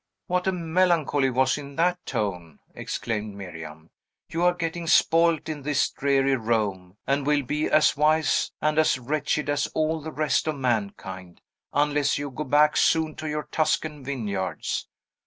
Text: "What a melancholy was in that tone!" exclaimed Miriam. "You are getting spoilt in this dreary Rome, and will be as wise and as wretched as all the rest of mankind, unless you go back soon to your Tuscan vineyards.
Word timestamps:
"What 0.25 0.47
a 0.47 0.51
melancholy 0.51 1.29
was 1.29 1.59
in 1.59 1.75
that 1.75 2.03
tone!" 2.07 2.57
exclaimed 2.73 3.35
Miriam. 3.35 3.91
"You 4.29 4.43
are 4.45 4.55
getting 4.55 4.87
spoilt 4.87 5.47
in 5.47 5.61
this 5.61 5.91
dreary 5.91 6.35
Rome, 6.35 6.97
and 7.05 7.23
will 7.23 7.43
be 7.43 7.69
as 7.69 7.95
wise 7.95 8.51
and 8.59 8.79
as 8.79 8.97
wretched 8.97 9.47
as 9.47 9.67
all 9.75 10.01
the 10.01 10.11
rest 10.11 10.47
of 10.47 10.55
mankind, 10.55 11.39
unless 11.71 12.17
you 12.17 12.31
go 12.31 12.45
back 12.45 12.77
soon 12.77 13.13
to 13.17 13.29
your 13.29 13.43
Tuscan 13.51 14.03
vineyards. 14.03 14.87